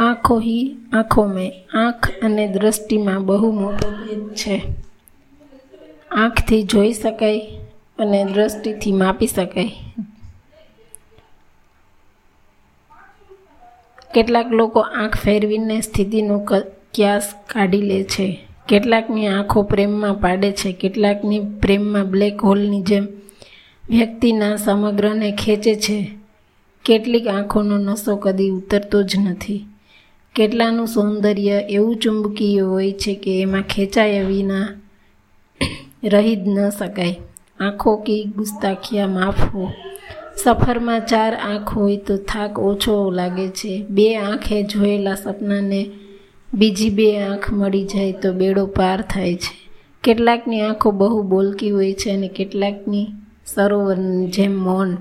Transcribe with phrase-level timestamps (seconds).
[0.00, 4.62] આંખો હી આંખો મેં આંખ અને દ્રષ્ટિમાં બહુ મોટો ભેદ છે.
[6.10, 7.40] આંખથી જોઈ શકાય
[7.98, 9.70] અને દ્રષ્ટિથી માપી શકાય.
[14.14, 16.38] કેટલાક લોકો આંખ ફેરવીને સ્થિતિનો
[16.94, 18.38] ક્યાસ કાઢી લે છે.
[18.68, 20.72] કેટલાકની આંખો પ્રેમમાં પાડે છે.
[20.72, 23.06] કેટલાકની પ્રેમમાં બ્લેક હોલની જેમ
[23.88, 26.10] વ્યક્તિના સમગ્રને ખેંચે છે.
[26.84, 29.66] કેટલીક આંખોનો નશો કદી ઉતરતો જ નથી.
[30.34, 34.68] કેટલાનું સૌંદર્ય એવું ચુંબકીય હોય છે કે એમાં ખેંચાયા વિના
[36.04, 37.16] રહી જ ન શકાય.
[37.60, 39.56] આંખો કી ગુસ્તાખિયા માફ
[40.44, 43.84] સફરમાં ચાર આંખ હોય તો થાક ઓછો લાગે છે.
[43.90, 45.90] બે આંખે જોયેલા સપનાને
[46.54, 49.68] બીજી બે આંખ મળી જાય તો બેડો પાર થાય છે.
[50.02, 53.06] કેટલાકની આંખો બહુ બોલકી હોય છે અને કેટલાકની
[53.46, 54.96] સરોવરની જેમ મૌન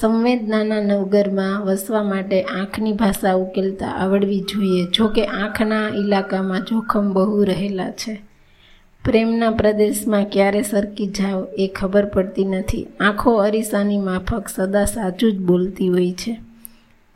[0.00, 7.90] સંવેદનાના નવગરમાં વસવા માટે આંખની ભાષા ઉકેલતા આવડવી જોઈએ જોકે આંખના ઇલાકામાં જોખમ બહુ રહેલા
[7.90, 8.22] છે.
[9.04, 12.86] પ્રેમના પ્રદેશમાં ક્યારે સરકી જાઓ એ ખબર પડતી નથી.
[13.00, 16.40] આંખો અરીસાની માફક સદા સાચું જ બોલતી હોય છે.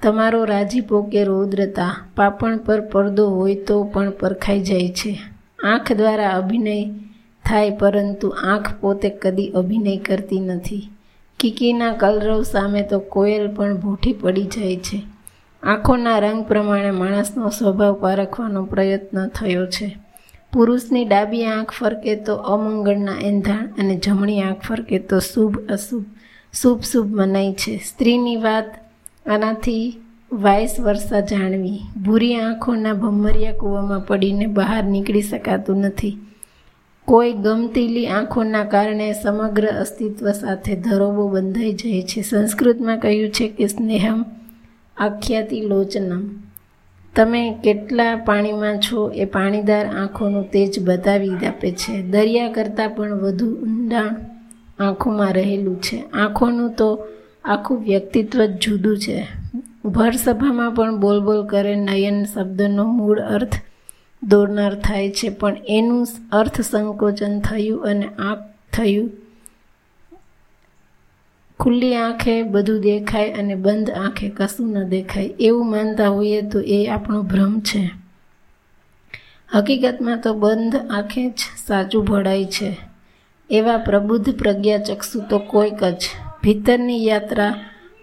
[0.03, 5.19] તમારો રાજીપો કે રૌદ્રતા, પાપણ પર પડદો હોય તો પણ પરખાઈ જાય છે.
[5.65, 6.85] આંખ દ્વારા અભિનય
[7.45, 10.89] થાય, પરંતુ આંખ પોતે કદી અભિનય કરતી નથી.
[11.41, 15.03] કીકીના કલરવ સામે તો કોયલ પણ ભૂઠી પડી જાય છે.
[15.63, 19.99] આંખોના રંગ પ્રમાણે માણસનો સ્વભાવ પારખવાનો પ્રયત્ન થયો છે.
[20.53, 26.05] પુરુષની ડાબી આંખ ફરકે તો અમંગળના એંધાણ અને જમણી આંખ ફરકે તો શુભ અશુભ.
[26.53, 27.77] શુભ શુભ મનાય છે.
[27.77, 28.65] સ્ત્રીની વાત
[29.27, 30.01] આનાથી
[30.33, 31.79] વાયસ વર્ષા જાણવી.
[32.05, 36.19] ભૂરી આંખોના ભમરિયા કૂવામાં પડીને બહાર નીકળી શકાતું નથી.
[37.07, 42.23] કોઈ ગમતીલી આંખોના કારણે સમગ્ર અસ્તિત્વ સાથે ધરોબો બંધાઈ જાય છે.
[42.23, 44.25] સંસ્કૃતમાં કહ્યું છે કે સ્નેહમ
[44.97, 46.29] આખ્યાતિ લોચનમ
[47.17, 52.03] તમે કેટલા પાણીમાં છો એ પાણીદાર આંખોનું તેજ બતાવી આપે છે.
[52.03, 54.17] દરિયા કરતાં પણ વધુ ઊંડાણ
[54.79, 56.05] આંખોમાં રહેલું છે.
[56.11, 57.07] આંખોનું તો
[57.45, 59.27] આખું વ્યક્તિત્વ જ જુદું છે.
[59.85, 63.55] ભર સભામાં પણ બોલ બોલ કરે નયન શબ્દનો મૂળ અર્થ
[64.23, 68.39] દોરનાર થાય છે, પણ એનું અર્થ સંકોચન થયું અને આંખ
[68.73, 69.11] થયું.
[71.61, 75.25] ખુલ્લી આંખે બધું દેખાય અને બંધ આંખે કશું ન દેખાય.
[75.25, 77.91] એવું માનતા હોઈએ તો એ આપણો ભ્રમ છે.
[79.55, 81.35] હકીકતમાં તો બંધ આંખે જ
[81.67, 82.77] સાચું ભળાય છે.
[83.51, 86.03] એવા પ્રબુદ્ધ પ્રજ્ઞાચક્ષુ તો કોઈક જ.
[86.43, 87.55] ભીતરની યાત્રા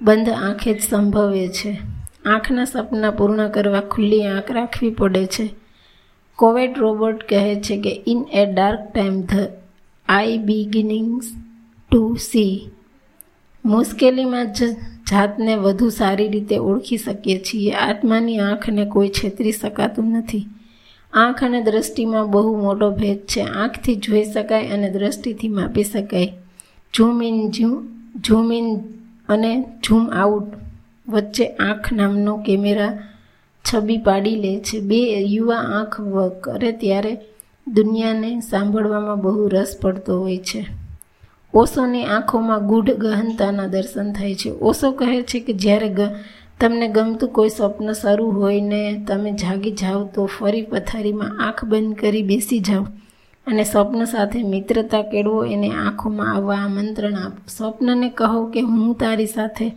[0.01, 1.79] બંધ આંખે જ સંભવે છે.
[2.25, 5.62] આંખના સપના પૂર્ણ કરવા ખુલ્લી આંખ રાખવી પડે છે.
[6.43, 9.47] કોવેટ રોબોટ કહે છે કે in a dark time the
[10.09, 11.25] eye beginnings
[11.91, 12.69] to see
[13.65, 14.73] મુશ્કેલીમાં જ
[15.11, 17.71] જાતને વધુ સારી રીતે ઓળખી શકીએ છીએ.
[17.71, 20.45] આત્માની આંખને કોઈ છેતરી શકાતું નથી.
[21.13, 23.41] આંખ અને દ્રષ્ટિમાં બહુ મોટો ભેદ છે.
[23.41, 26.33] આંખથી જોઈ શકાય અને દ્રષ્ટિથી માપી શકાય.
[26.97, 27.87] Zoom in, zoom
[28.21, 28.79] zoom in
[29.29, 30.43] અને ઝૂમ આઉટ
[31.09, 32.99] વચ્ચે આંખ નામનો કેમેરા
[33.65, 34.79] છબી પાડી લે છે.
[34.79, 36.01] બે યુવા આંખ
[36.41, 37.13] કરે ત્યારે
[37.67, 40.65] દુનિયાને સાંભળવામાં બહુ રસ પડતો હોય છે.
[41.53, 44.49] ઓશોની આંખોમાં ગૂઢ ગહનતાના દર્શન થાય છે.
[44.49, 45.89] ઓશો કહે છે કે જ્યારે
[46.59, 51.95] તમને ગમતું કોઈ સ્વપ્ન શરૂ હોય ને તમે જાગી જાઓ તો ફરી પથારીમાં આંખ બંધ
[51.95, 52.85] કરી બેસી જાઓ
[53.47, 57.41] અને સ્વપ્ન સાથે મિત્રતા કેળવો, એને આંખોમાં આવવા આમંત્રણ આપો.
[57.47, 59.71] સ્વપ્નને કહો કે હું તારી સાથે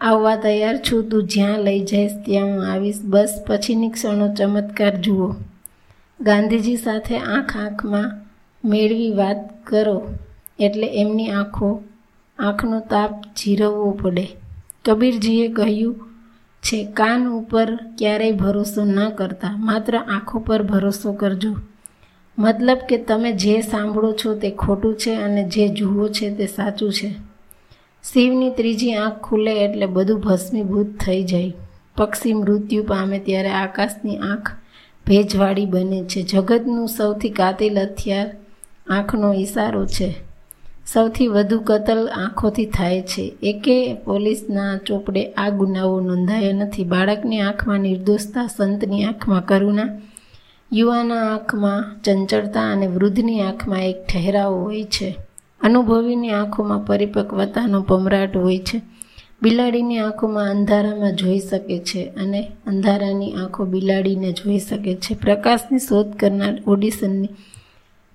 [0.00, 1.08] આવવા તૈયાર છું.
[1.08, 2.98] તું જ્યાં લઈ જઈશ, ત્યાં હું આવીશ.
[3.04, 5.34] બસ, પછીની ક્ષણો ચમત્કાર જુઓ.
[6.20, 8.26] ગાંધીજી સાથે આંખ આંખમાં
[8.68, 10.06] મેળવી વાત કરો,
[10.58, 11.82] એટલે એમની આંખો,
[12.38, 14.28] આંખનો તાપ જીરવવો પડે.
[14.84, 16.08] કબીરજીએ કહ્યું,
[16.62, 19.56] છે, કાન ઉપર ક્યારેય ભરોસો ન કરતા.
[19.56, 21.56] માત્ર આંખો પર ભરોસો કરજો.
[22.38, 26.92] મતલબ કે તમે જે સાંભળો છો તે ખોટું છે અને જે જુઓ છે તે સાચું
[26.92, 27.27] છે.
[28.02, 31.52] શિવની ત્રીજી આંખ ખુલે એટલે બધું ભસ્મીભૂત થઈ જાય.
[31.96, 34.50] પક્ષી મૃત્યુ પામે ત્યારે આકાશની આંખ
[35.06, 36.22] ભેજવાળી બને છે.
[36.22, 38.36] જગતનું સૌથી કાતિલ હથિયાર
[38.90, 40.14] આંખનો ઇશારો છે.
[40.92, 43.34] સૌથી વધુ કતલ આંખોથી થાય છે.
[43.42, 46.84] એકે પોલીસના ચોપડે આ ગુનાઓ નોંધાયા નથી.
[46.84, 49.88] બાળકની આંખમાં નિર્દોષતા, સંતની આંખમાં કરુણા,
[50.72, 55.27] યુવાના આંખમાં ચંચળતા અને વૃદ્ધની આંખમાં એક ઠહેરાવો હોય છે.
[55.68, 58.80] અનુભવીની આંખોમાં પરિપક્વતાનો પમરાટ હોય છે.
[59.42, 65.14] બિલાડીની આંખોમાં અંધારામાં જોઈ શકે છે અને અંધારાની આંખો બિલાડીને જોઈ શકે છે.
[65.14, 67.28] પ્રકાશની શોધ કરનાર ઓડિશનની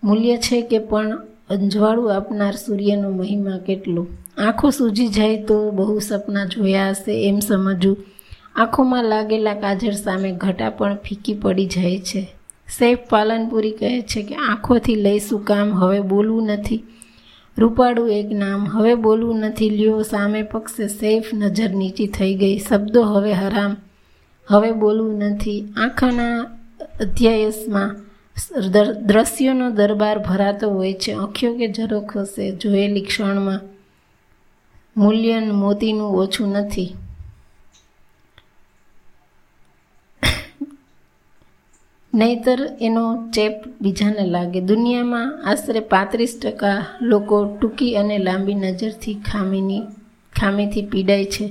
[0.03, 1.17] મૂલ્ય છે કે પણ
[1.49, 4.07] અંજવાળું આપનાર સૂર્યનો મહિમા કેટલો?
[4.37, 7.97] આંખો સૂજી જાય તો બહુ સપના જોયા હશે એમ સમજવું.
[8.55, 12.21] આંખોમાં લાગેલા કાજળ સામે ઘટા પણ ફીકી પડી જાય છે.
[12.79, 16.83] સૈફ પાલનપુરી કહે છે કે આંખોથી લઈશું કામ, હવે બોલવું નથી.
[17.57, 22.57] રૂપાળું એક નામ હવે બોલવું નથી, લ્યો, સામે પક્ષે સેફ નજર નીચી થઈ ગઈ.
[22.57, 23.75] શબ્દો હવે હરામ.
[24.47, 25.73] હવે બોલવું નથી.
[25.77, 26.41] આંખાના
[26.99, 27.95] અધ્યાયસમાં
[29.05, 31.11] દ્રશ્યોનો દરબાર ભરાતો હોય છે.
[31.11, 33.59] આંખ્યો કે ઝરોખ હશે જોયેલી ક્ષણમાં
[34.97, 36.95] મૂલ્યન મોતીનું ઓછું નથી.
[42.13, 43.03] નહીતર એનો
[43.35, 44.59] ચેપ બીજાને લાગે.
[44.61, 49.83] દુનિયામાં આશરે પાંત્રીસ ટકા લોકો ટૂંકી અને લાંબી નજરથી ખામીની,
[50.39, 51.45] ખામીથી પીડાય છે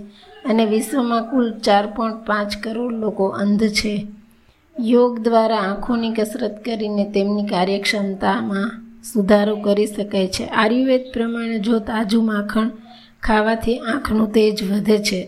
[0.44, 4.06] અને વિશ્વમાં કુલ ચાર પોઈન્ટ પાંચ કરોડ લોકો અંધ છે.
[4.80, 8.70] યોગ દ્વારા આંખોની કસરત કરીને તેમની કાર્યક્ષમતામાં
[9.12, 10.44] સુધારો કરી શકાય છે.
[10.46, 12.68] આયુર્વેદ પ્રમાણે જો તાજું માખણ
[13.22, 15.20] ખાવાથી આંખનું તેજ વધે છે.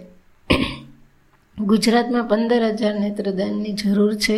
[1.58, 4.36] ગુજરાતમાં પંદર હજાર નેત્રદાનની જરૂર છે.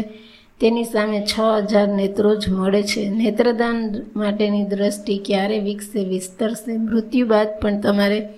[0.61, 3.09] તેની સામે છ હજાર નેત્રો જ મળે છે.
[3.09, 6.77] નેત્રદાન માટેની દ્રષ્ટિ ક્યારે વિકસે, વિસ્તરશે?
[6.77, 8.29] મૃત્યુ બાદ પણ તમારે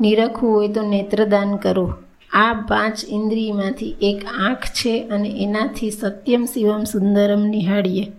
[0.00, 1.94] નિરખવું હોય તો નેત્રદાન કરો.
[2.32, 8.12] આ પાંચ ઇન્દ્રિયમાંથી એક આંખ છે અને એનાથી સત્યમ શિવમ સુંદરમ નિહાળીએ.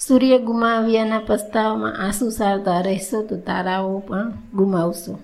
[0.00, 5.18] સૂર્ય ગુમાવ્યાના પસ્તાવમાં આંસુ સારતા રહેશો તો તારાઓ પણ ગુમાવશો.